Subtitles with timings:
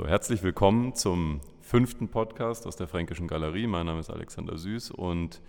[0.00, 3.66] So, herzlich willkommen zum fünften Podcast aus der Fränkischen Galerie.
[3.66, 5.42] Mein Name ist Alexander Süß und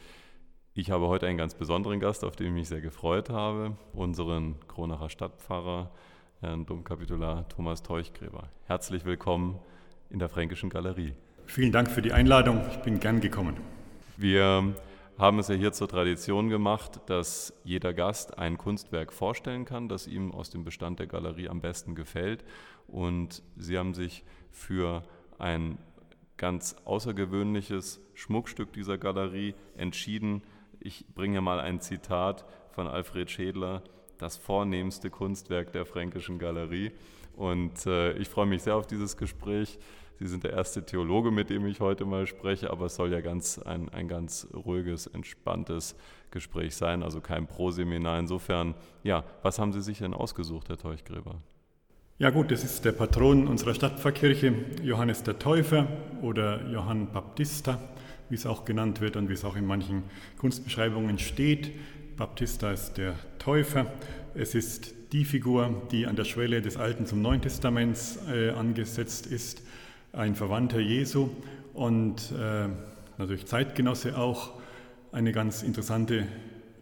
[0.73, 4.55] ich habe heute einen ganz besonderen Gast, auf den ich mich sehr gefreut habe, unseren
[4.67, 5.89] Kronacher Stadtpfarrer,
[6.41, 8.49] Herrn Domkapitular Thomas Teuchgräber.
[8.65, 9.57] Herzlich willkommen
[10.09, 11.13] in der Fränkischen Galerie.
[11.45, 12.59] Vielen Dank für die Einladung.
[12.71, 13.55] Ich bin gern gekommen.
[14.17, 14.75] Wir
[15.21, 20.07] haben es ja hier zur Tradition gemacht, dass jeder Gast ein Kunstwerk vorstellen kann, das
[20.07, 22.43] ihm aus dem Bestand der Galerie am besten gefällt.
[22.87, 25.03] Und Sie haben sich für
[25.37, 25.77] ein
[26.37, 30.41] ganz außergewöhnliches Schmuckstück dieser Galerie entschieden.
[30.79, 33.83] Ich bringe mal ein Zitat von Alfred Schädler,
[34.17, 36.93] das vornehmste Kunstwerk der Fränkischen Galerie.
[37.35, 39.77] Und äh, ich freue mich sehr auf dieses Gespräch.
[40.21, 43.21] Sie sind der erste Theologe, mit dem ich heute mal spreche, aber es soll ja
[43.21, 45.95] ganz ein, ein ganz ruhiges, entspanntes
[46.29, 48.19] Gespräch sein, also kein Proseminar.
[48.19, 51.41] Insofern, ja, was haben Sie sich denn ausgesucht, Herr Teuchgräber?
[52.19, 54.53] Ja gut, das ist der Patron unserer Stadtpfarrkirche,
[54.83, 55.87] Johannes der Täufer
[56.21, 57.79] oder Johann Baptista,
[58.29, 60.03] wie es auch genannt wird und wie es auch in manchen
[60.37, 61.71] Kunstbeschreibungen steht.
[62.15, 63.91] Baptista ist der Täufer.
[64.35, 69.25] Es ist die Figur, die an der Schwelle des Alten zum Neuen Testaments äh, angesetzt
[69.25, 69.63] ist,
[70.13, 71.29] ein Verwandter Jesu
[71.73, 72.67] und äh,
[73.17, 74.51] natürlich Zeitgenosse auch,
[75.11, 76.25] eine ganz interessante,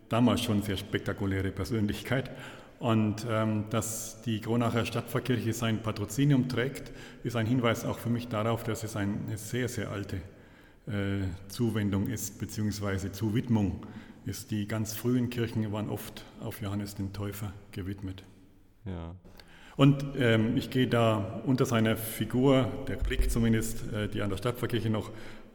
[0.08, 2.32] damals schon sehr spektakuläre Persönlichkeit.
[2.80, 6.92] Und ähm, dass die Gronacher Stadtpfarrkirche sein Patrozinium trägt,
[7.24, 10.18] ist ein Hinweis auch für mich darauf, dass es eine sehr, sehr alte
[10.88, 13.86] äh, Zuwendung ist, beziehungsweise Zuwidmung
[14.26, 14.52] ist.
[14.52, 18.24] Die ganz frühen Kirchen waren oft auf Johannes den Täufer gewidmet.
[18.86, 19.14] Ja.
[19.80, 24.36] Und ähm, ich gehe da unter seiner Figur, der Blick zumindest, äh, die an der
[24.36, 25.10] Stadtpfarrkirche noch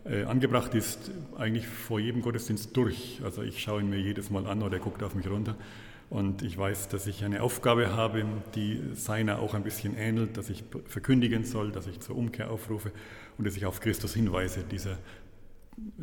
[0.07, 3.21] äh, angebracht ist, eigentlich vor jedem Gottesdienst durch.
[3.23, 5.57] Also ich schaue ihn mir jedes Mal an oder er guckt auf mich runter.
[6.09, 10.49] Und ich weiß, dass ich eine Aufgabe habe, die seiner auch ein bisschen ähnelt, dass
[10.49, 12.93] ich verkündigen soll, dass ich zur Umkehr aufrufe
[13.37, 14.65] und dass ich auf Christus hinweise.
[14.71, 14.97] Dieser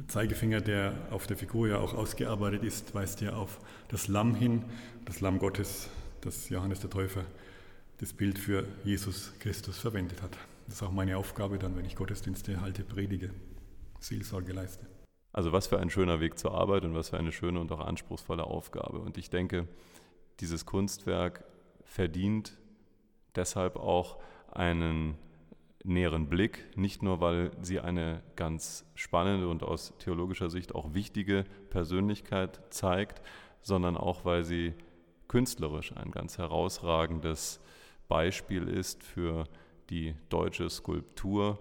[0.10, 4.62] Zeigefinger, der auf der Figur ja auch ausgearbeitet ist, weist ja auf das Lamm hin,
[5.06, 5.90] das Lamm Gottes,
[6.22, 7.26] das Johannes der Täufer
[8.02, 10.36] das Bild für Jesus Christus verwendet hat.
[10.66, 13.30] Das ist auch meine Aufgabe dann, wenn ich Gottesdienste halte, predige,
[14.00, 14.88] Seelsorge leiste.
[15.32, 17.80] Also was für ein schöner Weg zur Arbeit und was für eine schöne und auch
[17.80, 19.00] anspruchsvolle Aufgabe.
[19.00, 19.68] Und ich denke,
[20.40, 21.46] dieses Kunstwerk
[21.84, 22.58] verdient
[23.36, 24.18] deshalb auch
[24.52, 25.16] einen
[25.84, 31.46] näheren Blick, nicht nur weil sie eine ganz spannende und aus theologischer Sicht auch wichtige
[31.70, 33.22] Persönlichkeit zeigt,
[33.62, 34.74] sondern auch weil sie
[35.28, 37.62] künstlerisch ein ganz herausragendes
[38.12, 39.46] Beispiel ist für
[39.90, 41.60] die deutsche Skulptur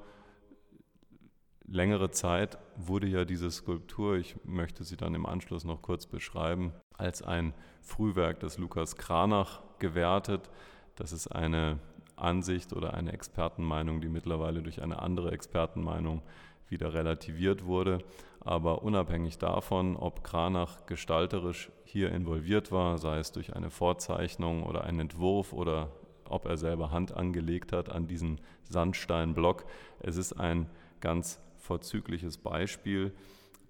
[1.71, 6.73] längere Zeit wurde ja diese Skulptur, ich möchte sie dann im Anschluss noch kurz beschreiben,
[6.99, 10.51] als ein Frühwerk des Lukas Kranach gewertet.
[10.97, 11.79] Das ist eine
[12.17, 16.23] Ansicht oder eine Expertenmeinung, die mittlerweile durch eine andere Expertenmeinung
[16.69, 17.99] wieder relativiert wurde.
[18.41, 24.85] Aber unabhängig davon, ob Kranach gestalterisch hier involviert war, sei es durch eine Vorzeichnung oder
[24.85, 25.91] einen Entwurf oder
[26.31, 29.65] ob er selber Hand angelegt hat an diesen Sandsteinblock,
[30.01, 30.67] es ist ein
[31.01, 33.13] ganz vorzügliches Beispiel,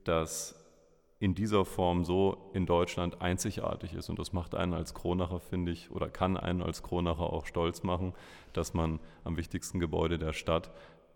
[0.05, 0.57] das
[1.21, 4.09] in dieser Form so in Deutschland einzigartig ist.
[4.09, 7.83] Und das macht einen als Kronacher, finde ich, oder kann einen als Kronacher auch stolz
[7.83, 8.15] machen,
[8.55, 10.71] dass man am wichtigsten Gebäude der Stadt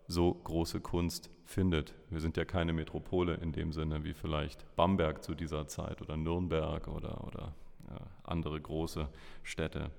[0.07, 1.95] so große Kunst findet.
[2.11, 6.15] Wir sind ja keine Metropole in dem Sinne wie vielleicht Bamberg zu dieser Zeit oder
[6.17, 7.55] Nürnberg oder, oder
[7.89, 9.09] ja, andere große
[9.41, 9.89] Städte.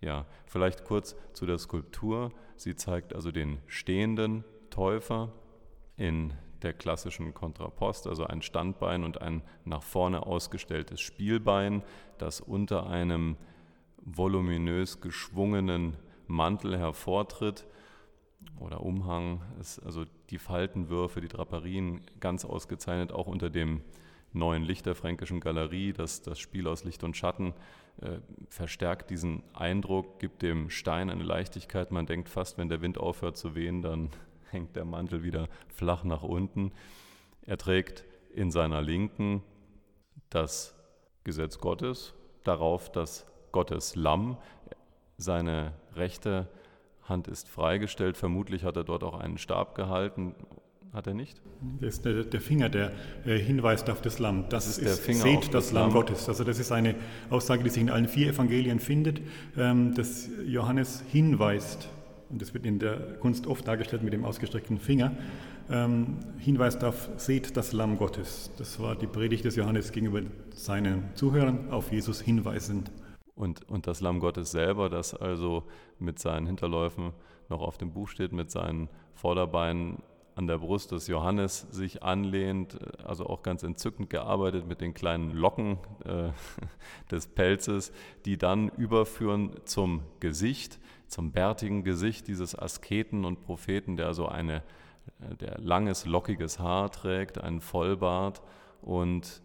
[0.00, 2.32] Ja, vielleicht kurz zu der Skulptur.
[2.56, 5.32] Sie zeigt also den stehenden Täufer,
[5.98, 6.32] in
[6.62, 11.82] der klassischen Kontrapost, also ein Standbein und ein nach vorne ausgestelltes Spielbein,
[12.16, 13.36] das unter einem
[13.96, 17.66] voluminös geschwungenen Mantel hervortritt
[18.58, 19.42] oder Umhang,
[19.84, 23.82] also die Faltenwürfe, die Draperien ganz ausgezeichnet, auch unter dem
[24.32, 27.54] neuen Licht der Fränkischen Galerie, das, das Spiel aus Licht und Schatten
[28.00, 28.18] äh,
[28.48, 31.90] verstärkt diesen Eindruck, gibt dem Stein eine Leichtigkeit.
[31.90, 34.10] Man denkt fast, wenn der Wind aufhört zu wehen, dann
[34.50, 36.72] hängt der Mantel wieder flach nach unten.
[37.42, 38.04] Er trägt
[38.34, 39.42] in seiner Linken
[40.30, 40.74] das
[41.24, 42.14] Gesetz Gottes,
[42.44, 44.36] darauf das Gottes Lamm.
[45.16, 46.48] Seine rechte
[47.02, 48.16] Hand ist freigestellt.
[48.16, 50.34] Vermutlich hat er dort auch einen Stab gehalten.
[50.92, 51.40] Hat er nicht?
[51.80, 52.92] Das ist der, der Finger, der
[53.26, 54.44] äh, hinweist auf das Lamm.
[54.48, 56.28] Das, das ist, der Finger seht das, das Lamm, Gottes.
[56.28, 56.94] Also das ist eine
[57.30, 59.20] Aussage, die sich in allen vier Evangelien findet,
[59.56, 61.88] ähm, dass Johannes hinweist
[62.30, 65.12] und das wird in der Kunst oft dargestellt mit dem ausgestreckten Finger,
[65.70, 68.50] ähm, hinweist auf, seht das Lamm Gottes.
[68.58, 70.22] Das war die Predigt des Johannes gegenüber
[70.54, 72.90] seinen Zuhörern, auf Jesus hinweisend.
[73.34, 75.64] Und, und das Lamm Gottes selber, das also
[75.98, 77.12] mit seinen Hinterläufen
[77.48, 79.98] noch auf dem Buch steht, mit seinen Vorderbein
[80.38, 85.32] an der Brust des Johannes sich anlehnt, also auch ganz entzückend gearbeitet mit den kleinen
[85.32, 86.30] Locken äh,
[87.10, 87.92] des Pelzes,
[88.24, 94.62] die dann überführen zum Gesicht, zum bärtigen Gesicht dieses Asketen und Propheten, der so eine,
[95.20, 98.40] äh, der langes, lockiges Haar trägt, einen Vollbart
[98.80, 99.42] und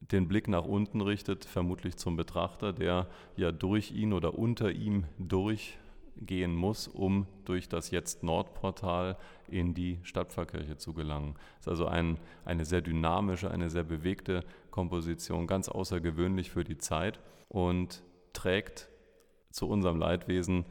[0.00, 5.04] den Blick nach unten richtet, vermutlich zum Betrachter, der ja durch ihn oder unter ihm
[5.18, 5.76] durch
[6.16, 9.16] gehen muss, um durch das jetzt Nordportal
[9.48, 11.34] in die Stadtpfarrkirche zu gelangen.
[11.60, 16.78] Es ist also ein, eine sehr dynamische, eine sehr bewegte Komposition, ganz außergewöhnlich für die
[16.78, 18.02] Zeit und
[18.32, 18.88] trägt
[19.50, 20.66] zu unserem Leidwesen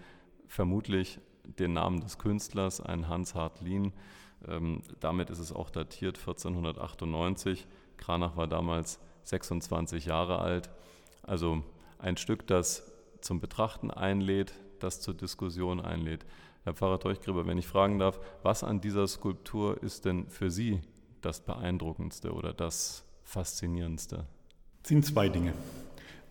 [0.48, 3.94] vermutlich den Namen des Künstlers, ein Hans Hartlin.
[4.48, 7.68] Ähm, damit ist es auch datiert 1498.
[7.98, 10.70] Kranach war damals 26 Jahre alt.
[11.22, 11.64] Also
[12.00, 12.92] ein Stück, das
[13.22, 14.54] zum Betrachten einlädt,
[14.84, 16.26] das zur Diskussion einlädt.
[16.64, 20.82] Herr Pfarrer Teuchgräber, wenn ich fragen darf, was an dieser Skulptur ist denn für Sie
[21.22, 24.26] das Beeindruckendste oder das Faszinierendste?
[24.84, 25.54] Es sind zwei Dinge.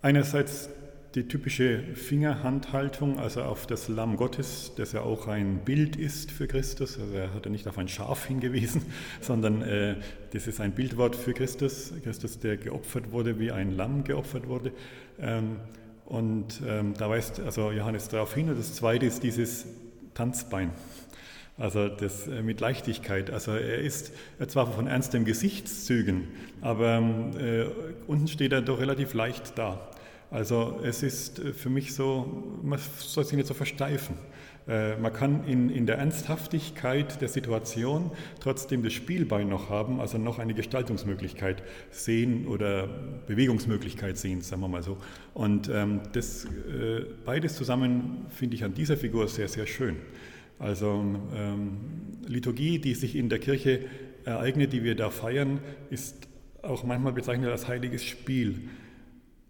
[0.01, 0.69] Einerseits
[1.15, 6.47] die typische Fingerhandhaltung, also auf das Lamm Gottes, das ja auch ein Bild ist für
[6.47, 6.99] Christus.
[6.99, 8.81] Also er hat ja nicht auf ein Schaf hingewiesen,
[9.21, 9.97] sondern äh,
[10.31, 11.93] das ist ein Bildwort für Christus.
[12.03, 14.71] Christus, der geopfert wurde, wie ein Lamm geopfert wurde.
[15.19, 15.57] Ähm,
[16.05, 18.49] und ähm, da weist also Johannes darauf hin.
[18.49, 19.65] Und das zweite ist dieses
[20.13, 20.71] Tanzbein.
[21.57, 23.29] Also das äh, mit Leichtigkeit.
[23.29, 24.11] Also er ist
[24.47, 26.27] zwar von ernstem Gesichtszügen,
[26.61, 26.97] aber
[27.39, 27.65] äh,
[28.07, 29.89] unten steht er doch relativ leicht da.
[30.31, 34.17] Also es ist äh, für mich so, man soll sich nicht so versteifen.
[34.67, 40.17] Äh, man kann in, in der Ernsthaftigkeit der Situation trotzdem das Spielbein noch haben, also
[40.17, 42.87] noch eine Gestaltungsmöglichkeit sehen oder
[43.27, 44.97] Bewegungsmöglichkeit sehen, sagen wir mal so.
[45.33, 49.97] Und ähm, das äh, beides zusammen finde ich an dieser Figur sehr, sehr schön.
[50.59, 51.03] Also
[51.35, 51.77] ähm,
[52.25, 53.81] Liturgie, die sich in der Kirche
[54.23, 55.59] ereignet, die wir da feiern,
[55.89, 56.27] ist
[56.61, 58.69] auch manchmal bezeichnet als heiliges Spiel,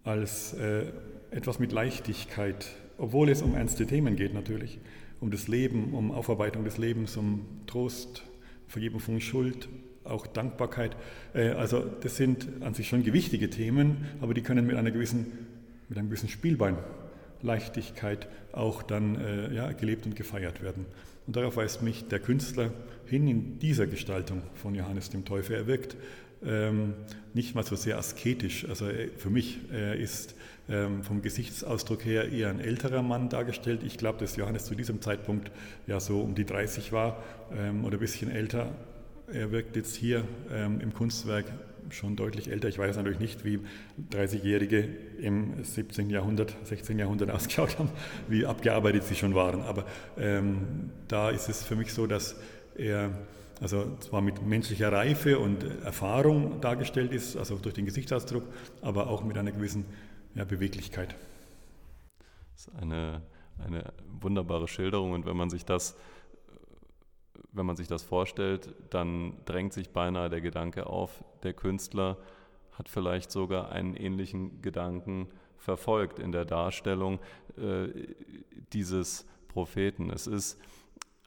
[0.02, 0.86] als äh,
[1.30, 2.66] etwas mit Leichtigkeit,
[2.98, 4.80] obwohl es um ernste Themen geht natürlich
[5.24, 8.24] um das Leben, um Aufarbeitung des Lebens, um Trost,
[8.68, 9.70] Vergebung von Schuld,
[10.04, 10.94] auch Dankbarkeit.
[11.32, 15.26] Äh, also das sind an sich schon gewichtige Themen, aber die können mit einer gewissen,
[15.88, 16.76] mit einem gewissen Spielbein,
[17.40, 20.84] Leichtigkeit auch dann äh, ja, gelebt und gefeiert werden.
[21.26, 22.70] Und darauf weist mich der Künstler
[23.06, 25.54] hin in dieser Gestaltung von Johannes dem Täufer.
[25.54, 25.96] Er wirkt
[26.46, 26.94] ähm,
[27.32, 28.68] nicht mal so sehr asketisch.
[28.68, 30.34] Also äh, für mich äh, ist
[30.68, 33.82] ähm, vom Gesichtsausdruck her eher ein älterer Mann dargestellt.
[33.84, 35.50] Ich glaube, dass Johannes zu diesem Zeitpunkt
[35.86, 37.22] ja so um die 30 war
[37.56, 38.72] ähm, oder ein bisschen älter.
[39.32, 41.46] Er wirkt jetzt hier ähm, im Kunstwerk
[41.90, 42.68] schon deutlich älter.
[42.68, 43.60] Ich weiß natürlich nicht, wie
[44.12, 44.88] 30-Jährige
[45.20, 46.10] im 17.
[46.10, 46.98] Jahrhundert, 16.
[46.98, 47.90] Jahrhundert ausgeschaut haben,
[48.28, 49.60] wie abgearbeitet sie schon waren.
[49.62, 49.84] Aber
[50.16, 52.36] ähm, da ist es für mich so, dass
[52.76, 53.10] er
[53.64, 58.44] also zwar mit menschlicher Reife und Erfahrung dargestellt ist, also durch den Gesichtsausdruck,
[58.82, 59.86] aber auch mit einer gewissen
[60.34, 61.16] ja, Beweglichkeit.
[62.52, 63.22] Das ist eine,
[63.64, 63.90] eine
[64.20, 65.96] wunderbare Schilderung und wenn man sich das
[67.52, 72.18] wenn man sich das vorstellt, dann drängt sich beinahe der Gedanke auf, der Künstler
[72.72, 77.20] hat vielleicht sogar einen ähnlichen Gedanken verfolgt in der Darstellung
[77.56, 77.88] äh,
[78.72, 80.10] dieses Propheten.
[80.10, 80.60] Es ist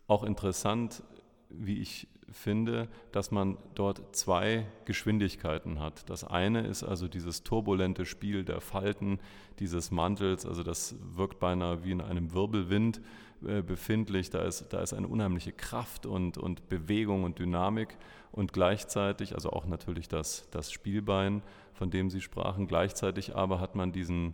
[0.06, 1.02] auch interessant,
[1.50, 6.10] wie ich finde, dass man dort zwei Geschwindigkeiten hat.
[6.10, 9.20] Das eine ist also dieses turbulente Spiel der Falten
[9.60, 13.02] dieses Mantels, also das wirkt beinahe wie in einem Wirbelwind
[13.46, 14.30] äh, befindlich.
[14.30, 17.98] Da ist, da ist eine unheimliche Kraft und, und Bewegung und Dynamik
[18.32, 21.42] und gleichzeitig, also auch natürlich das, das Spielbein,
[21.74, 24.34] von dem Sie sprachen, gleichzeitig aber hat man diesen,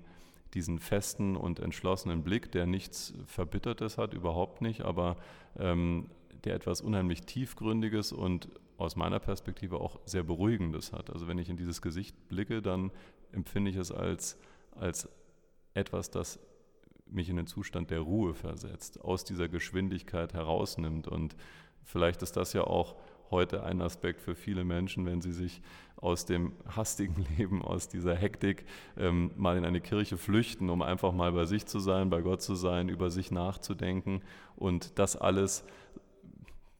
[0.53, 5.17] diesen festen und entschlossenen Blick, der nichts Verbittertes hat, überhaupt nicht, aber
[5.57, 6.09] ähm,
[6.43, 11.09] der etwas unheimlich Tiefgründiges und aus meiner Perspektive auch sehr Beruhigendes hat.
[11.09, 12.91] Also wenn ich in dieses Gesicht blicke, dann
[13.31, 14.37] empfinde ich es als,
[14.71, 15.07] als
[15.73, 16.39] etwas, das
[17.05, 21.07] mich in den Zustand der Ruhe versetzt, aus dieser Geschwindigkeit herausnimmt.
[21.07, 21.35] Und
[21.83, 22.95] vielleicht ist das ja auch
[23.29, 25.61] heute ein Aspekt für viele Menschen, wenn sie sich
[25.97, 28.65] aus dem hastigen Leben, aus dieser Hektik
[28.97, 32.41] ähm, mal in eine Kirche flüchten, um einfach mal bei sich zu sein, bei Gott
[32.41, 34.21] zu sein, über sich nachzudenken
[34.55, 35.65] und das alles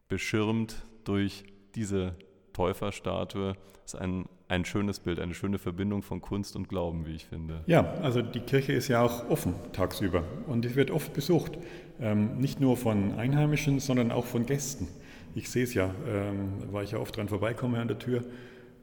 [0.08, 1.44] beschirmt durch
[1.76, 2.16] diese
[2.54, 3.56] Täuferstatue.
[3.84, 7.26] Das ist ein, ein schönes Bild, eine schöne Verbindung von Kunst und Glauben, wie ich
[7.26, 7.64] finde.
[7.66, 11.58] Ja, also die Kirche ist ja auch offen tagsüber und die wird oft besucht.
[12.00, 14.88] Ähm, nicht nur von Einheimischen, sondern auch von Gästen.
[15.36, 18.24] Ich sehe es ja, ähm, weil ich ja oft dran vorbeikomme an der Tür.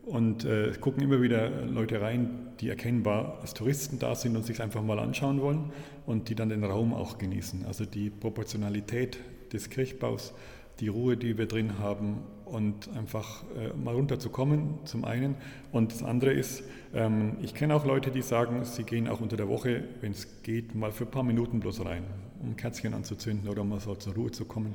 [0.03, 4.61] Und äh, gucken immer wieder Leute rein, die erkennbar als Touristen da sind und sich
[4.61, 5.73] einfach mal anschauen wollen
[6.07, 7.65] und die dann den Raum auch genießen.
[7.67, 9.19] Also die Proportionalität
[9.53, 10.35] des Kirchbaus
[10.81, 15.37] die Ruhe, die wir drin haben und einfach äh, mal runterzukommen, zum einen.
[15.73, 19.37] Und das andere ist, ähm, ich kenne auch Leute, die sagen, sie gehen auch unter
[19.37, 22.05] der Woche, wenn es geht, mal für ein paar Minuten bloß rein,
[22.41, 24.75] um Kerzchen anzuzünden oder um mal so zur Ruhe zu kommen.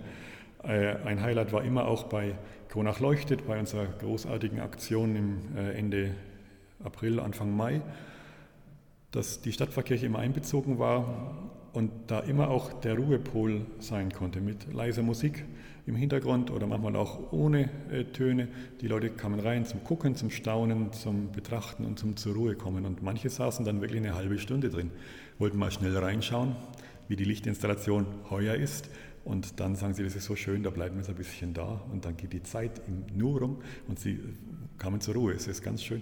[0.64, 2.36] Äh, ein Highlight war immer auch bei
[2.70, 6.12] Kronach leuchtet, bei unserer großartigen Aktion im äh, Ende
[6.84, 7.82] April, Anfang Mai,
[9.12, 14.74] dass die Stadtpfarrkirche immer einbezogen war und da immer auch der Ruhepol sein konnte mit
[14.74, 15.44] leiser Musik
[15.86, 18.48] im Hintergrund oder manchmal auch ohne äh, Töne.
[18.82, 22.86] Die Leute kamen rein zum Gucken, zum Staunen, zum Betrachten und zum zur Ruhe kommen.
[22.86, 24.90] Und manche saßen dann wirklich eine halbe Stunde drin,
[25.38, 26.56] wollten mal schnell reinschauen,
[27.08, 28.90] wie die Lichtinstallation heuer ist.
[29.26, 31.82] Und dann sagen sie, das ist so schön, da bleiben wir jetzt ein bisschen da.
[31.92, 32.82] Und dann geht die Zeit
[33.14, 34.20] nur rum und sie
[34.78, 35.34] kamen zur Ruhe.
[35.34, 36.02] Es ist ganz schön.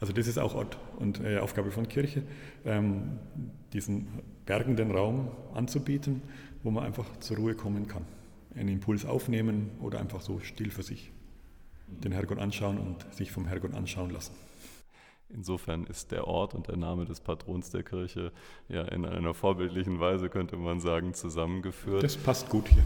[0.00, 2.22] Also das ist auch Ort und äh, Aufgabe von Kirche,
[2.64, 3.18] ähm,
[3.72, 4.06] diesen
[4.48, 6.22] bergenden Raum anzubieten,
[6.64, 8.04] wo man einfach zur Ruhe kommen kann
[8.58, 11.12] einen Impuls aufnehmen oder einfach so still für sich
[11.86, 14.34] den Herrgott anschauen und sich vom Herrgott anschauen lassen.
[15.30, 18.32] Insofern ist der Ort und der Name des Patrons der Kirche
[18.68, 22.02] ja in einer vorbildlichen Weise, könnte man sagen, zusammengeführt.
[22.02, 22.84] Das passt gut hier.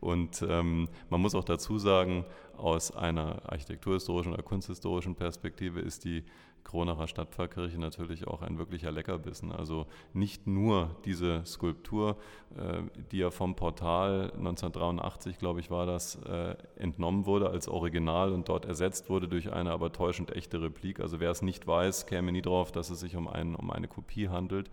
[0.00, 2.24] Und ähm, man muss auch dazu sagen,
[2.56, 6.24] aus einer architekturhistorischen oder kunsthistorischen Perspektive ist die
[6.68, 9.52] Kronacher Stadtpfarrkirche natürlich auch ein wirklicher Leckerbissen.
[9.52, 12.18] Also nicht nur diese Skulptur,
[12.56, 18.32] äh, die ja vom Portal 1983, glaube ich, war das, äh, entnommen wurde als Original
[18.32, 21.00] und dort ersetzt wurde durch eine aber täuschend echte Replik.
[21.00, 23.88] Also wer es nicht weiß, käme nie drauf, dass es sich um, ein, um eine
[23.88, 24.70] Kopie handelt.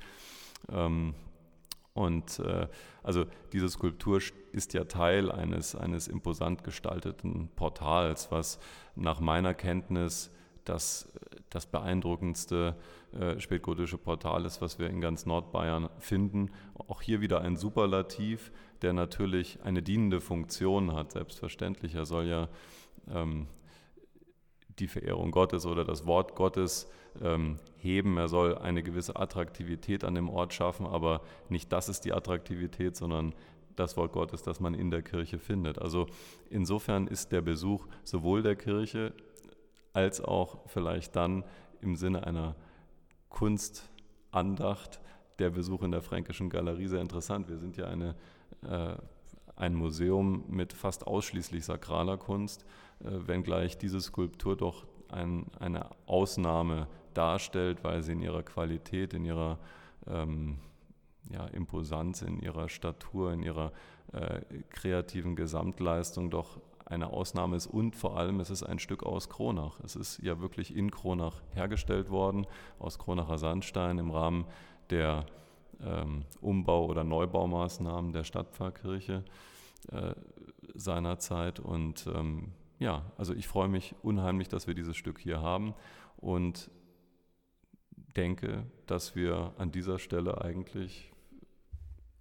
[0.70, 1.14] Ähm,
[1.96, 2.68] und äh,
[3.04, 4.20] also diese Skulptur
[4.52, 8.60] ist ja Teil eines, eines imposant gestalteten Portals, was
[8.96, 10.30] nach meiner Kenntnis
[10.66, 11.10] das,
[11.50, 12.76] das beeindruckendste
[13.14, 16.52] äh, spätgotische Portal ist, was wir in ganz Nordbayern finden.
[16.90, 21.96] Auch hier wieder ein Superlativ, der natürlich eine dienende Funktion hat, selbstverständlich.
[21.96, 22.50] Er soll ja
[23.10, 23.48] ähm,
[24.80, 28.18] die Verehrung Gottes oder das Wort Gottes ähm, heben.
[28.18, 32.98] Er soll eine gewisse Attraktivität an dem Ort schaffen, aber nicht das ist die Attraktivität,
[32.98, 33.34] sondern
[33.76, 35.80] das Wort Gottes, das man in der Kirche findet.
[35.80, 36.08] Also
[36.50, 39.14] insofern ist der Besuch sowohl der Kirche
[39.94, 41.44] als auch vielleicht dann
[41.82, 42.56] im Sinne einer
[43.30, 45.00] Kunstandacht
[45.40, 47.50] der Besuch in der Fränkischen Galerie sehr interessant.
[47.50, 48.16] Wir sind ja eine,
[48.64, 48.96] äh,
[49.56, 52.66] ein Museum mit fast ausschließlich sakraler Kunst,
[53.00, 59.26] äh, wenngleich diese Skulptur doch ein, eine Ausnahme darstellt, weil sie in ihrer Qualität, in
[59.26, 59.60] ihrer
[60.08, 60.58] ähm,
[61.30, 63.72] ja, Imposanz, in ihrer Statur, in ihrer
[64.14, 69.28] äh, kreativen Gesamtleistung doch eine Ausnahme ist und vor allem es ist ein Stück aus
[69.30, 69.80] Kronach.
[69.84, 72.46] Es ist ja wirklich in Kronach hergestellt worden,
[72.78, 74.46] aus Kronacher Sandstein im Rahmen
[74.92, 75.26] der
[75.84, 79.24] ähm, Umbau- oder Neubaumaßnahmen der Stadtpfarrkirche
[79.92, 80.14] äh,
[80.76, 81.60] seinerzeit.
[81.60, 85.74] Und ähm, ja, also ich freue mich unheimlich, dass wir dieses Stück hier haben
[86.18, 86.70] und
[88.16, 91.12] denke, dass wir an dieser Stelle eigentlich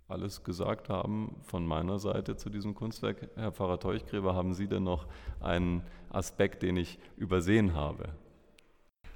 [0.08, 3.28] alles gesagt haben von meiner Seite zu diesem Kunstwerk.
[3.36, 5.06] Herr Pfarrer Teuchgräber, haben Sie denn noch
[5.40, 8.10] einen Aspekt, den ich übersehen habe?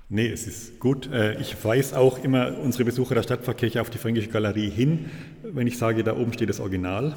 [0.09, 1.11] Nee, es ist gut.
[1.13, 5.11] Äh, ich weise auch immer unsere Besucher der Stadtpfarrkirche auf die Fränkische Galerie hin,
[5.43, 7.15] wenn ich sage, da oben steht das Original.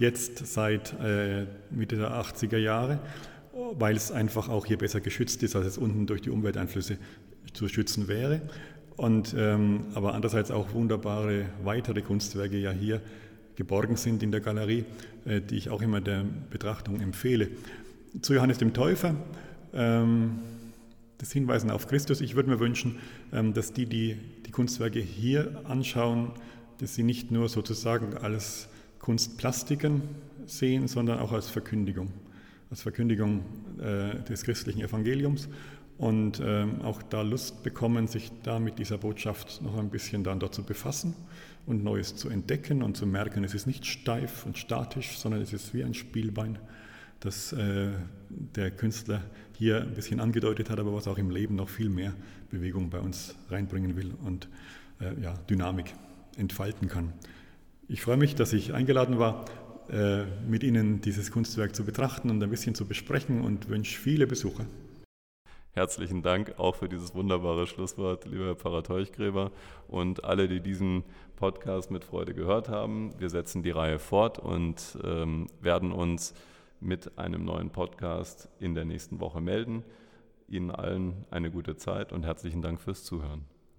[0.00, 3.00] Jetzt seit äh, Mitte der 80er Jahre,
[3.74, 6.96] weil es einfach auch hier besser geschützt ist, als es unten durch die Umwelteinflüsse
[7.52, 8.40] zu schützen wäre.
[8.96, 13.02] Und, ähm, aber andererseits auch wunderbare weitere Kunstwerke ja hier
[13.56, 14.86] geborgen sind in der Galerie,
[15.26, 17.50] äh, die ich auch immer der Betrachtung empfehle.
[18.22, 19.14] Zu Johannes dem Täufer,
[19.74, 20.38] ähm,
[21.18, 22.22] das Hinweisen auf Christus.
[22.22, 23.00] Ich würde mir wünschen,
[23.34, 24.16] ähm, dass die, die
[24.46, 26.30] die Kunstwerke hier anschauen,
[26.78, 30.02] dass sie nicht nur sozusagen als Kunstplastiken
[30.46, 32.12] sehen, sondern auch als Verkündigung,
[32.70, 33.42] als Verkündigung
[33.78, 35.48] äh, des christlichen Evangeliums
[35.98, 40.40] und ähm, auch da Lust bekommen, sich da mit dieser Botschaft noch ein bisschen dann
[40.40, 41.14] dort zu befassen
[41.66, 45.52] und Neues zu entdecken und zu merken, es ist nicht steif und statisch, sondern es
[45.52, 46.58] ist wie ein Spielbein,
[47.20, 47.90] das äh,
[48.30, 49.22] der Künstler
[49.58, 52.14] hier ein bisschen angedeutet hat, aber was auch im Leben noch viel mehr
[52.50, 54.48] Bewegung bei uns reinbringen will und
[55.00, 55.92] äh, ja, Dynamik
[56.38, 57.12] entfalten kann.
[57.92, 59.46] Ich freue mich, dass ich eingeladen war,
[59.90, 64.28] äh, mit Ihnen dieses Kunstwerk zu betrachten und ein bisschen zu besprechen und wünsche viele
[64.28, 64.64] Besucher.
[65.72, 69.50] Herzlichen Dank auch für dieses wunderbare Schlusswort, lieber Herr Pfarrer Teuchgräber
[69.88, 71.02] und alle, die diesen
[71.34, 73.12] Podcast mit Freude gehört haben.
[73.18, 76.32] Wir setzen die Reihe fort und ähm, werden uns
[76.78, 79.82] mit einem neuen Podcast in der nächsten Woche melden.
[80.46, 83.46] Ihnen allen eine gute Zeit und herzlichen Dank fürs Zuhören.